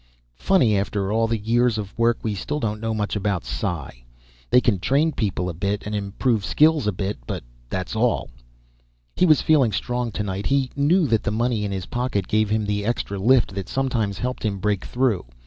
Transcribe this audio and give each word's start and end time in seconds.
Funny, 0.39 0.75
after 0.75 1.11
all 1.11 1.27
the 1.27 1.37
years 1.37 1.77
of 1.77 1.95
work 1.95 2.17
we 2.23 2.33
still 2.33 2.59
don't 2.59 2.81
know 2.81 2.91
much 2.91 3.15
about 3.15 3.45
psi. 3.45 4.03
They 4.49 4.59
can 4.59 4.79
train 4.79 5.11
people 5.11 5.47
a 5.47 5.53
bit, 5.53 5.83
and 5.85 5.93
improve 5.93 6.43
skills 6.43 6.87
a 6.87 6.91
bit 6.91 7.19
but 7.27 7.43
that's 7.69 7.95
all. 7.95 8.31
He 9.15 9.27
was 9.27 9.43
feeling 9.43 9.71
strong 9.71 10.11
tonight, 10.11 10.47
he 10.47 10.71
knew 10.75 11.05
that 11.05 11.21
the 11.21 11.29
money 11.29 11.65
in 11.65 11.71
his 11.71 11.85
pocket 11.85 12.27
gave 12.27 12.49
him 12.49 12.65
the 12.65 12.83
extra 12.83 13.19
lift 13.19 13.53
that 13.53 13.69
sometimes 13.69 14.17
helped 14.17 14.41
him 14.43 14.57
break 14.57 14.85
through. 14.85 15.23